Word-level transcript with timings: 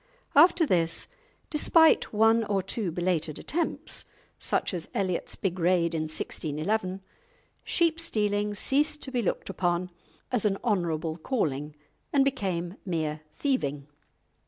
After 0.33 0.65
this, 0.65 1.05
despite 1.51 2.11
one 2.11 2.43
or 2.45 2.63
two 2.63 2.89
belated 2.91 3.37
attempts, 3.37 4.05
such 4.39 4.73
as 4.73 4.89
Elliot's 4.95 5.35
big 5.35 5.59
raid 5.59 5.93
in 5.93 6.05
1611, 6.05 7.01
sheep 7.63 7.99
stealing 7.99 8.55
ceased 8.55 9.03
to 9.03 9.11
be 9.11 9.21
looked 9.21 9.47
upon 9.51 9.91
as 10.31 10.43
an 10.43 10.57
honourable 10.63 11.17
calling, 11.17 11.75
and 12.11 12.25
became 12.25 12.77
mere 12.83 13.21
thieving. 13.31 13.85